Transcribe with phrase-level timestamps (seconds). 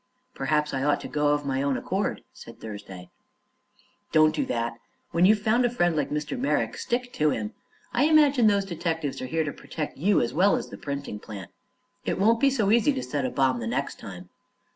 [0.33, 3.11] "Perhaps I ought to go of my own accord," said Thursday.
[4.11, 4.73] "Don't do that.
[5.11, 6.39] When you've found a friend like Mr.
[6.39, 7.53] Merrick, stick to him.
[7.93, 11.51] I imagine those detectives are here to protect you, as well as the printing plant.
[12.03, 14.29] It won't be so easy to set a bomb the next time."